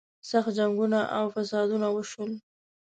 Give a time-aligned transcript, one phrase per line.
[0.29, 2.31] سخت جنګونه او فسادونه وشول.